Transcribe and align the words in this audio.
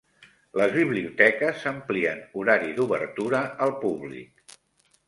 Les 0.61 0.71
biblioteques 0.77 1.67
amplien 1.73 2.25
horari 2.41 2.75
d'obertura 2.81 3.45
al 3.69 3.77
públic 3.87 4.61